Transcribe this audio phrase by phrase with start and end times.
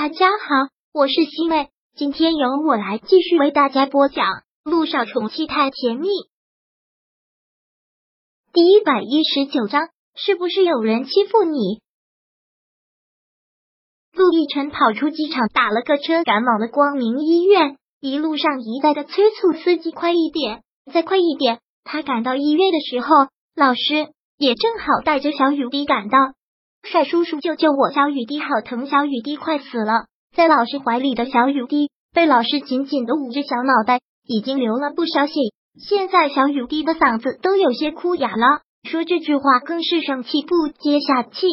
[0.00, 4.26] 大家好，我是西妹，今天由我来继续为大家播讲
[4.62, 6.06] 《路上宠妻太甜蜜》
[8.52, 9.88] 第一百一十九章。
[10.14, 11.82] 是不是有人欺负你？
[14.12, 17.76] 陆亦辰跑出机场，打了个车，赶往了光明医院。
[17.98, 20.62] 一路上一再的催促司机快一点，
[20.92, 21.58] 再快一点。
[21.82, 23.08] 他赶到医院的时候，
[23.56, 26.18] 老师也正好带着小雨滴赶到。
[26.82, 27.90] 帅叔叔，救救我！
[27.92, 30.06] 小雨滴好疼，小雨滴快死了！
[30.34, 35.34] 在老师怀里的小雨滴被老师紧紧的捂着小脑袋，已经流了不少血。
[35.80, 41.46] 现在小雨滴的嗓子都有些哭哑了，说这句话更是上气不接下气。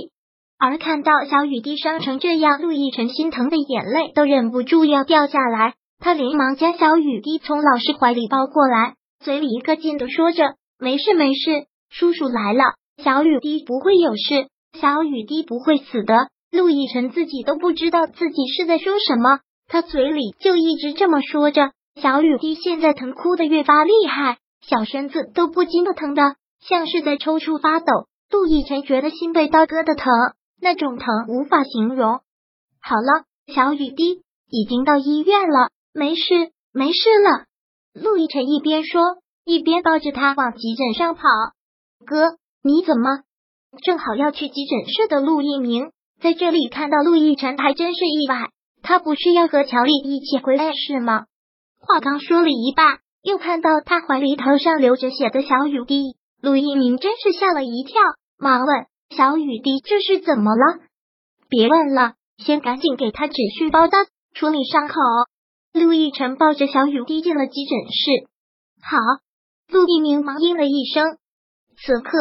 [0.57, 5.73] 而看到小雨滴伤成这样，陆亦辰心疼的眼泪都忍不住要掉下来。
[5.99, 12.63] 他连忙将小雨滴从老师怀里抱过来，嘴里一个劲的说着：“没事没事，叔叔来了，
[13.03, 14.47] 小雨滴不会有事。”
[14.79, 21.71] 小雨滴不会死的，陆亦辰自己都不知道自己是在说什么，他嘴里就一直这么说着。
[22.01, 27.85] 小雨滴现在疼哭的越发厉害，小身子都不禁的疼的像是在抽搐发抖。
[28.31, 30.11] 陆亦辰觉得心被刀割的疼，
[30.59, 32.19] 那种疼无法形容。
[32.81, 37.45] 好了，小雨滴已经到医院了，没事，没事了。
[37.93, 39.01] 陆亦辰一边说，
[39.45, 41.21] 一边抱着他往急诊上跑。
[42.05, 43.21] 哥，你怎么？
[43.81, 48.49] 正好要去急诊室的陆一鸣在这里看到陆亦辰，还真是意外。
[48.81, 51.25] 他不是要和乔丽一起回来是吗？
[51.79, 58.01] 话刚说了一半，又看到他怀里头上流着血的小雨滴，陆一鸣真是吓了一跳，
[58.37, 60.79] 忙问小雨滴这是怎么了？
[61.49, 63.97] 别问了，先赶紧给他止血包扎，
[64.33, 64.95] 处理伤口。
[65.73, 68.29] 陆亦辰抱着小雨滴进了急诊室。
[68.81, 68.97] 好，
[69.67, 71.17] 陆一鸣忙应了一声。
[71.77, 72.11] 此刻。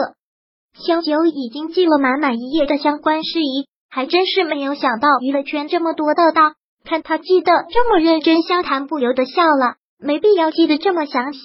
[0.75, 6.42] 萧九已经记了满满一页的相关事宜，还真是没有想到娱乐圈这么多的道。
[6.84, 9.77] 看他记得这么认真，萧谈不由得笑了。
[9.98, 11.41] 没必要记得这么详细，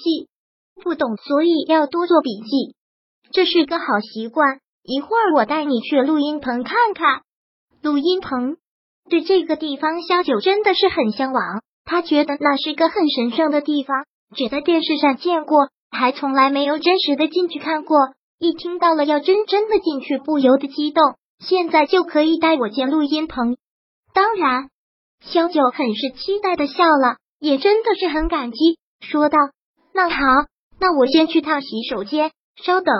[0.82, 2.74] 不懂所以要多做笔记，
[3.32, 4.58] 这是个好习惯。
[4.82, 7.22] 一会儿我带你去录音棚看看。
[7.82, 8.56] 录音棚
[9.08, 11.62] 对这个地方，萧九真的是很向往。
[11.84, 14.04] 他觉得那是个很神圣的地方，
[14.34, 17.96] 只在电视上见过，还从来没有真实的进去看过。
[18.42, 21.02] 一听到了要真真的进去，不由得激动。
[21.40, 23.58] 现在就可以带我见录音棚。
[24.14, 24.70] 当然，
[25.20, 29.36] 萧九很是期待的笑了，也真的是很感激，说道
[29.92, 30.16] ：“那好，
[30.80, 32.94] 那我先去趟洗手间，稍等。”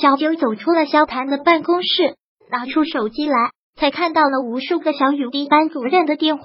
[0.00, 2.14] 小九走出了萧谈的办公室，
[2.48, 6.44] 拿出手机来，才看到了无数个小雨滴班主任的电话。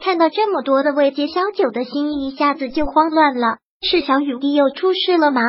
[0.00, 3.58] 看到这么多的未接，萧九的心一下子就慌乱了。
[3.82, 5.42] 是小雨滴又出事了吗？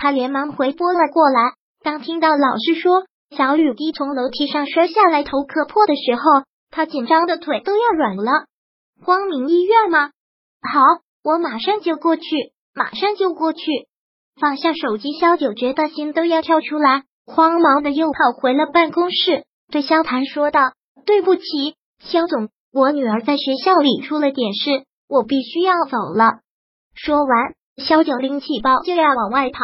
[0.00, 1.52] 他连忙回拨了过来。
[1.84, 3.04] 当听到老师说
[3.36, 6.22] 小雨滴从楼梯上摔下来，头磕破的时候，
[6.70, 8.46] 他紧张的腿都要软了。
[9.04, 10.10] 光明医院吗？
[10.72, 10.80] 好，
[11.22, 12.22] 我马上就过去，
[12.74, 13.60] 马上就过去。
[14.40, 20.72] 放下手机，肖九觉得心都要跳出来，慌忙的又跑回了办公室，对萧谭说道
[21.04, 21.42] ：“对不起，
[21.98, 26.40] 肖总，我女儿在学校里出了点事，我必须要走了。”
[26.96, 29.60] 说完，肖九拎起包就要往外跑。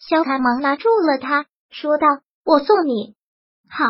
[0.00, 2.06] 萧谭忙拉住了他，说道
[2.44, 3.14] ：“我送你。”
[3.68, 3.84] 好，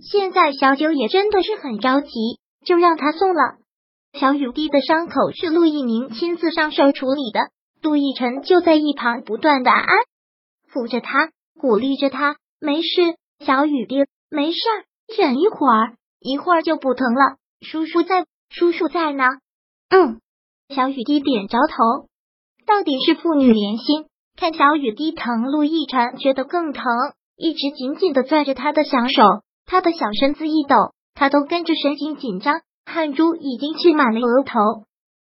[0.00, 2.10] 现在小九也真的是很着急，
[2.64, 3.56] 就让他送了。
[4.12, 7.40] 小雨滴的伤口是陆一鸣亲自上手处理的，
[7.82, 9.86] 陆亦辰就在一旁不断的安
[10.70, 13.96] 抚着他，鼓励着他：“没事，小雨滴，
[14.30, 14.58] 没事，
[15.18, 17.36] 忍一会儿，一会儿就不疼了。
[17.60, 19.24] 叔叔在，叔叔在呢。”
[19.90, 20.20] 嗯，
[20.68, 22.08] 小雨滴点着头，
[22.64, 24.06] 到底是父女连心。
[24.36, 26.84] 看小雨滴疼，陆亦辰觉得更疼，
[27.36, 29.22] 一直紧紧的攥着他的小手，
[29.66, 30.76] 他的小身子一抖，
[31.14, 34.58] 他都跟着神经紧张，汗珠已经沁满了额头。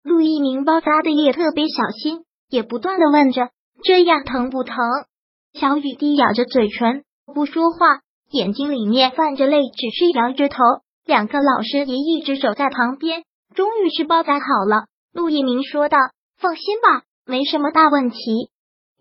[0.02, 3.48] 陆一鸣包扎的也特别小心，也不断的问着
[3.84, 4.76] ：“这样疼不疼？”
[5.52, 8.00] 小雨滴咬着嘴唇不说话，
[8.30, 10.56] 眼睛里面泛着泪，只是摇着头。
[11.04, 13.24] 两个老师也一直守在旁边，
[13.54, 14.84] 终于是包扎好了。
[15.12, 15.98] 陆一鸣说道
[16.38, 18.16] ：“放心吧，没什么大问题。”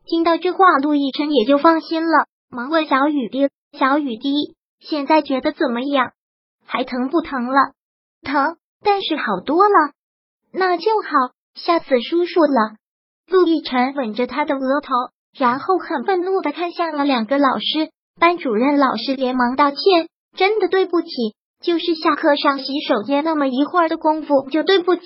[0.05, 6.13] 听到这话，陆亦辰也就放心了，忙问小雨滴：“小雨滴，现在觉得怎么样？
[6.65, 7.73] 还疼不疼了？
[8.23, 9.91] 疼，但是好多了。
[10.51, 12.77] 那就好，吓死叔叔了。”
[13.29, 14.89] 陆亦辰吻着他的额头，
[15.37, 17.91] 然后很愤怒的看向了两个老师。
[18.19, 21.07] 班主任老师连忙道歉：“真的对不起，
[21.61, 25.03] 就是下课上洗手间那么一会儿的功夫，就对不起，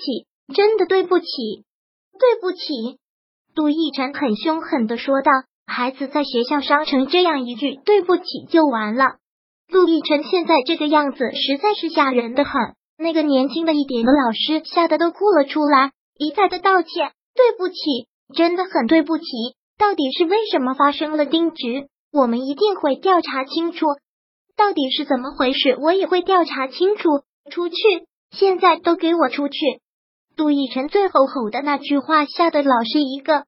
[0.54, 1.26] 真的对不起，
[2.18, 2.98] 对不起。”
[3.54, 5.30] 杜奕晨很凶狠的说道
[5.64, 9.16] ：“孩子在学校伤成这样一句对不起就完了。”
[9.70, 17.74] 陆亦辰现在这个样子实在是吓人的很，那个年轻的一点的老师吓得都哭了出来，一再的道歉：“对不起，
[18.34, 19.24] 真的很对不起。
[19.78, 21.86] 到底是为什么发生了丁职？
[22.12, 23.86] 我们一定会调查清楚。
[24.56, 25.76] 到底是怎么回事？
[25.80, 27.08] 我也会调查清楚。
[27.52, 27.74] 出去，
[28.32, 29.54] 现在都给我出去！”
[30.36, 33.44] 杜奕晨最后吼的那句话，吓得老师一个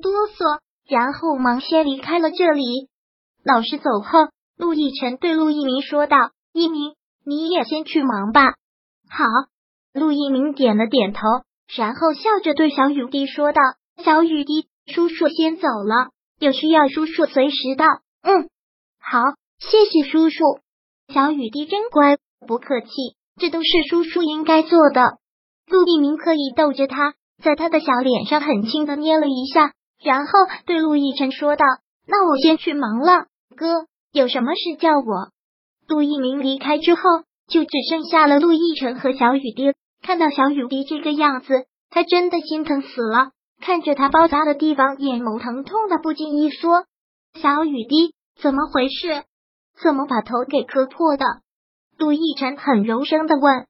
[0.00, 2.88] 哆嗦，然后忙先离开了这里。
[3.44, 6.16] 老师走后，陆奕晨对陆一鸣说道
[6.52, 6.94] ：“一鸣，
[7.24, 8.52] 你也先去忙吧。”
[9.08, 9.24] 好，
[9.94, 11.20] 陆一鸣点了点头，
[11.74, 13.60] 然后笑着对小雨滴说道
[14.04, 17.86] ：“小雨滴，叔叔先走了，有需要叔叔随时到。”
[18.20, 18.50] 嗯，
[19.00, 19.22] 好，
[19.58, 20.44] 谢谢叔叔。
[21.14, 22.88] 小雨滴真乖，不客气，
[23.40, 25.16] 这都是叔叔应该做的。
[25.70, 29.72] 陆一鸣刻意逗着他，在他的小脸上很轻的捏了一下，
[30.02, 30.32] 然后
[30.66, 31.64] 对陆亦辰说道
[32.06, 33.26] ：“那我先去忙了，
[33.56, 35.30] 哥，有什么事叫我。”
[35.88, 37.00] 陆一鸣离开之后。
[37.50, 39.72] 就只剩下了陆亦辰和小雨滴。
[40.02, 43.30] 看到小雨滴这个样子，他真的心疼死了。
[43.62, 46.84] 看着他包扎的地方，眼眸疼痛的不禁一缩。
[47.40, 49.24] 小雨滴，怎么回事？
[49.82, 51.24] 怎么把头给磕破的？
[51.96, 53.66] 陆亦辰很柔声的问。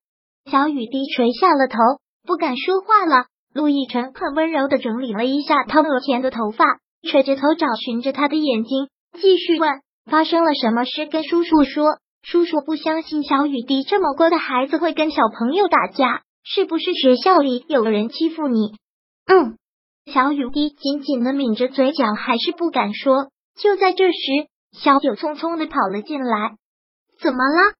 [0.50, 1.78] 小雨滴垂下了头，
[2.26, 3.26] 不敢说话了。
[3.54, 6.64] 陆亦辰很温柔的整理了一下他额前的头发，
[7.02, 8.88] 垂着头找寻着他的眼睛，
[9.20, 9.80] 继续问：
[10.10, 11.06] 发生了什么事？
[11.06, 11.98] 跟叔叔说。
[12.22, 18.74] 叔叔不相信小雨滴这么乖的孩子会跟小朋友打架，是不是学校里有人欺负你？
[19.26, 19.56] 嗯，
[20.12, 23.28] 小雨滴紧紧的抿着嘴角，还是不敢说。
[23.56, 24.18] 就在这时，
[24.72, 26.56] 小九匆匆的跑了进来。
[27.20, 27.74] 怎么了？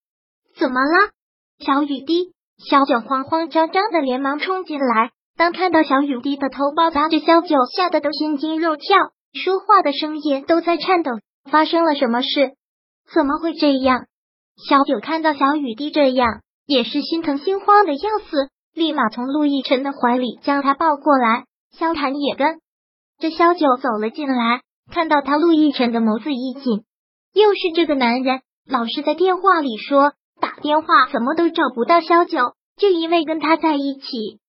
[0.57, 1.11] 怎么了？
[1.59, 5.11] 小雨滴，小九慌慌张张的连忙冲进来。
[5.37, 8.97] 当看到小雨滴的头包扎着，小九吓得都心惊肉跳，
[9.33, 11.13] 说话的声音都在颤抖。
[11.51, 12.53] 发生了什么事？
[13.15, 14.07] 怎么会这样？
[14.69, 21.45] 小九看到小雨滴这样，也是心疼心慌的要死，立马从陆亦辰的怀里将他抱过来。
[21.71, 22.59] 萧谈也跟
[23.21, 24.63] 着萧九走了进来，
[24.93, 26.85] 看到他，陆亦辰的眸子一紧，
[27.33, 34.41] 又是这个男人，老是在电话里说打电话怎么都找不到萧九，就因为跟他在一起。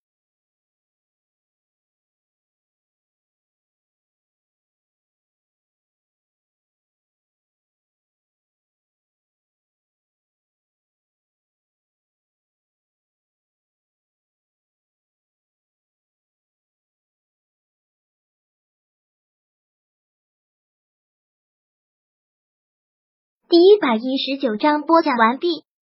[23.50, 25.69] 第一百一十九章播讲完毕。